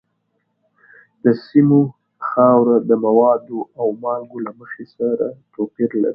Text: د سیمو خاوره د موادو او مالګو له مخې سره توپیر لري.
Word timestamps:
د 1.23 1.25
سیمو 1.45 1.79
خاوره 2.27 2.77
د 2.89 2.91
موادو 3.05 3.59
او 3.79 3.87
مالګو 4.03 4.37
له 4.45 4.51
مخې 4.59 4.85
سره 4.97 5.25
توپیر 5.53 5.91
لري. 6.01 6.09